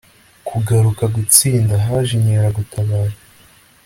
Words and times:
kugaruka 0.47 1.03
gutsinda, 1.15 1.73
haje 1.85 2.11
inkeragutabara 2.17 3.15